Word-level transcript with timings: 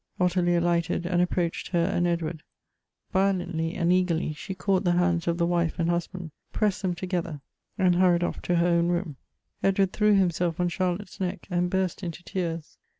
Ottilie 0.19 0.55
alighted, 0.57 1.05
and 1.05 1.21
approached 1.21 1.67
her 1.67 1.83
and 1.83 2.07
Edward. 2.07 2.41
Violently 3.13 3.77
aud 3.79 3.91
eagerly 3.91 4.33
she 4.33 4.55
caught 4.55 4.83
the 4.83 4.93
hands 4.93 5.27
of 5.27 5.37
the 5.37 5.45
wife 5.45 5.77
and 5.77 5.91
husband, 5.91 6.31
pressed 6.51 6.81
them 6.81 6.95
together, 6.95 7.39
and 7.77 7.93
hurried 7.97 8.23
oflF 8.23 8.41
to 8.41 8.55
her 8.55 8.65
own 8.67 8.87
room. 8.87 9.17
Edward 9.61 9.93
304 9.93 9.93
Goethe's 9.93 9.97
threw 9.97 10.13
himself 10.19 10.59
on 10.59 10.69
Charlotte's 10.69 11.19
neck 11.19 11.45
and 11.51 11.69
burst 11.69 12.01
into 12.01 12.23
tears. 12.23 12.79